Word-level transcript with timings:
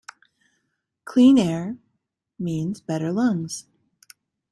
Clean 1.05 1.37
air, 1.37 1.77
means 2.39 2.81
better 2.81 3.11
lungs. 3.11 3.67